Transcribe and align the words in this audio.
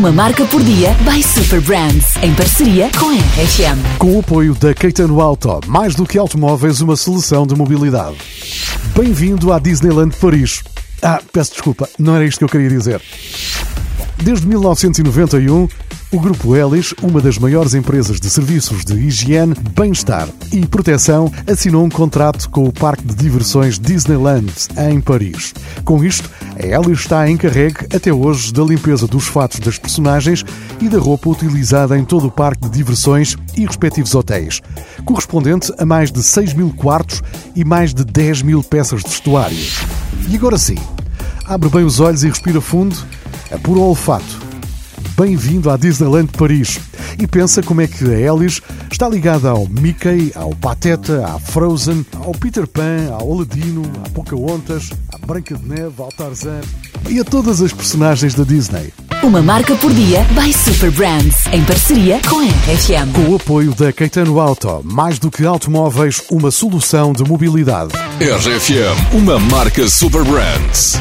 Uma 0.00 0.10
marca 0.10 0.46
por 0.46 0.62
dia 0.62 0.96
by 1.04 1.22
Super 1.22 1.60
Brands, 1.60 2.16
em 2.22 2.34
parceria 2.34 2.88
com 2.98 3.10
a 3.10 3.12
RFM. 3.12 3.98
Com 3.98 4.16
o 4.16 4.20
apoio 4.20 4.54
da 4.54 4.72
Caetano 4.72 5.20
Auto, 5.20 5.60
mais 5.66 5.94
do 5.94 6.06
que 6.06 6.16
automóveis, 6.16 6.80
uma 6.80 6.96
solução 6.96 7.46
de 7.46 7.54
mobilidade. 7.54 8.16
Bem-vindo 8.96 9.52
à 9.52 9.58
Disneyland 9.58 10.16
Paris. 10.16 10.62
Ah, 11.02 11.20
peço 11.30 11.52
desculpa, 11.52 11.86
não 11.98 12.16
era 12.16 12.24
isto 12.24 12.38
que 12.38 12.44
eu 12.44 12.48
queria 12.48 12.70
dizer. 12.70 13.02
Desde 14.16 14.46
1991, 14.46 15.68
o 16.12 16.18
Grupo 16.18 16.56
Elis, 16.56 16.92
uma 17.02 17.20
das 17.20 17.38
maiores 17.38 17.72
empresas 17.72 18.18
de 18.18 18.28
serviços 18.28 18.84
de 18.84 18.94
higiene, 18.94 19.54
bem-estar 19.76 20.28
e 20.50 20.66
proteção, 20.66 21.32
assinou 21.46 21.84
um 21.84 21.88
contrato 21.88 22.50
com 22.50 22.64
o 22.64 22.72
Parque 22.72 23.04
de 23.04 23.14
Diversões 23.14 23.78
Disneyland, 23.78 24.52
em 24.76 25.00
Paris. 25.00 25.54
Com 25.84 26.02
isto, 26.02 26.28
a 26.60 26.78
Elis 26.78 27.00
está 27.00 27.28
encarregue 27.28 27.86
até 27.94 28.12
hoje 28.12 28.52
da 28.52 28.62
limpeza 28.62 29.06
dos 29.06 29.26
fatos 29.26 29.60
das 29.60 29.78
personagens 29.78 30.44
e 30.80 30.88
da 30.88 30.98
roupa 30.98 31.30
utilizada 31.30 31.96
em 31.96 32.04
todo 32.04 32.26
o 32.26 32.30
parque 32.30 32.68
de 32.68 32.70
diversões 32.70 33.36
e 33.56 33.64
respectivos 33.64 34.14
hotéis, 34.14 34.60
correspondente 35.04 35.72
a 35.78 35.86
mais 35.86 36.12
de 36.12 36.22
6 36.22 36.52
mil 36.52 36.70
quartos 36.70 37.22
e 37.56 37.64
mais 37.64 37.94
de 37.94 38.04
10 38.04 38.42
mil 38.42 38.62
peças 38.62 39.02
de 39.02 39.08
vestuário. 39.08 39.56
E 40.28 40.36
agora 40.36 40.58
sim, 40.58 40.76
abre 41.46 41.70
bem 41.70 41.84
os 41.84 41.98
olhos 41.98 42.22
e 42.24 42.28
respira 42.28 42.60
fundo, 42.60 42.96
apura 43.50 43.80
o 43.80 43.84
olfato 43.84 44.39
bem-vindo 45.20 45.68
à 45.68 45.76
Disneyland 45.76 46.28
Paris. 46.28 46.80
E 47.18 47.26
pensa 47.26 47.62
como 47.62 47.82
é 47.82 47.86
que 47.86 48.04
a 48.04 48.18
Elis 48.18 48.62
está 48.90 49.06
ligada 49.06 49.50
ao 49.50 49.68
Mickey, 49.68 50.32
ao 50.34 50.54
Pateta, 50.54 51.26
à 51.26 51.38
Frozen, 51.38 52.06
ao 52.24 52.32
Peter 52.32 52.66
Pan, 52.66 53.10
ao 53.12 53.30
Aladino, 53.30 53.82
à 54.02 54.08
Pocahontas, 54.08 54.88
à 55.12 55.18
Branca 55.26 55.54
de 55.54 55.68
Neve, 55.68 55.92
ao 55.98 56.08
Tarzan 56.08 56.62
e 57.06 57.20
a 57.20 57.24
todas 57.24 57.60
as 57.60 57.70
personagens 57.70 58.32
da 58.34 58.44
Disney. 58.44 58.94
Uma 59.22 59.42
marca 59.42 59.74
por 59.76 59.92
dia 59.92 60.24
by 60.32 60.50
Super 60.54 60.90
Brands, 60.92 61.46
em 61.52 61.62
parceria 61.64 62.18
com 62.26 62.40
a 62.40 62.44
RFM. 62.44 63.12
Com 63.12 63.32
o 63.32 63.36
apoio 63.36 63.74
da 63.74 63.92
Caetano 63.92 64.40
Auto, 64.40 64.80
mais 64.84 65.18
do 65.18 65.30
que 65.30 65.44
automóveis, 65.44 66.22
uma 66.30 66.50
solução 66.50 67.12
de 67.12 67.22
mobilidade. 67.24 67.92
RFM, 68.18 69.14
uma 69.14 69.38
marca 69.38 69.86
Super 69.86 70.24
Brands. 70.24 70.98